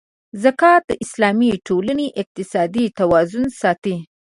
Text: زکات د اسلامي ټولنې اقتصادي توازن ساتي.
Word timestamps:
زکات 0.43 0.81
د 0.87 0.91
اسلامي 1.03 1.51
ټولنې 1.67 2.07
اقتصادي 2.21 2.85
توازن 2.99 3.45
ساتي. 3.61 3.95